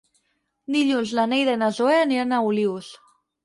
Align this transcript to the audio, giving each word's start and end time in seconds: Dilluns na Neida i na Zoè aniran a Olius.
Dilluns 0.75 1.11
na 1.21 1.27
Neida 1.35 1.55
i 1.59 1.61
na 1.65 1.69
Zoè 1.77 2.01
aniran 2.09 2.37
a 2.39 2.43
Olius. 2.51 2.93